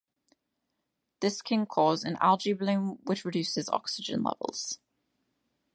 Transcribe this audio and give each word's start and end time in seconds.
This 1.19 1.43
can 1.43 1.67
cause 1.67 2.03
an 2.03 2.17
algae 2.19 2.53
bloom 2.53 2.97
which 3.03 3.23
reduces 3.23 3.69
oxygen 3.69 4.23
levels. 4.23 4.79